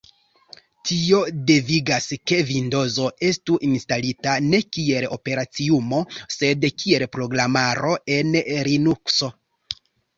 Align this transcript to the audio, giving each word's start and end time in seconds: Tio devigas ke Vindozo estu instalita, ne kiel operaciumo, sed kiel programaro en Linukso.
Tio 0.91 1.19
devigas 1.51 2.07
ke 2.31 2.39
Vindozo 2.47 3.05
estu 3.29 3.59
instalita, 3.69 4.35
ne 4.49 4.65
kiel 4.79 5.09
operaciumo, 5.21 6.03
sed 6.41 6.69
kiel 6.83 7.09
programaro 7.19 7.97
en 8.21 8.37
Linukso. 8.73 9.35